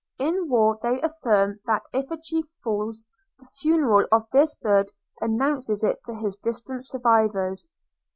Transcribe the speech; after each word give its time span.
In 0.17 0.49
war, 0.49 0.79
they 0.81 0.99
affirm 1.03 1.59
that 1.67 1.83
if 1.93 2.09
a 2.09 2.17
chief 2.19 2.45
falls, 2.63 3.05
the 3.37 3.45
funeral 3.45 4.07
cry 4.07 4.17
of 4.17 4.25
this 4.31 4.55
bird 4.55 4.89
announces 5.19 5.83
it 5.83 6.03
to 6.05 6.15
his 6.15 6.37
distant 6.37 6.83
survivors. 6.85 7.67